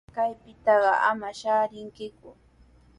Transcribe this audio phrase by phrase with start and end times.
[0.15, 2.29] Kaypitaqa ama shaarinkiku.